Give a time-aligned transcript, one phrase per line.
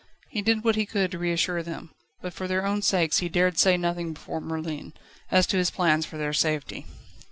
[0.29, 1.91] He did what he could to reassure them,
[2.23, 4.93] but, for their own sakes, he dared say nothing before Merlin,
[5.29, 6.87] as to his plans for their safety.